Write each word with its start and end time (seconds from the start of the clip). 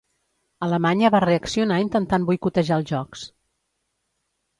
Alemanya 0.67 1.11
va 1.15 1.19
reaccionar 1.25 1.77
intentant 1.83 2.25
boicotejar 2.31 2.79
els 2.81 2.91
jocs. 2.93 3.27